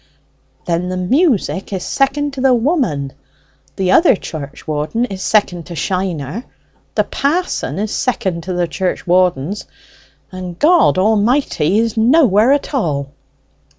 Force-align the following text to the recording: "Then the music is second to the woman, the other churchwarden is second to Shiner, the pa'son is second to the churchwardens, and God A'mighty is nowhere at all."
"Then 0.65 0.89
the 0.89 0.97
music 0.97 1.71
is 1.71 1.83
second 1.83 2.33
to 2.33 2.41
the 2.41 2.55
woman, 2.55 3.13
the 3.75 3.91
other 3.91 4.15
churchwarden 4.15 5.05
is 5.11 5.21
second 5.21 5.67
to 5.67 5.75
Shiner, 5.75 6.43
the 6.95 7.03
pa'son 7.03 7.77
is 7.77 7.91
second 7.93 8.41
to 8.45 8.53
the 8.53 8.67
churchwardens, 8.67 9.65
and 10.31 10.57
God 10.57 10.97
A'mighty 10.97 11.77
is 11.77 11.97
nowhere 11.97 12.51
at 12.51 12.73
all." 12.73 13.11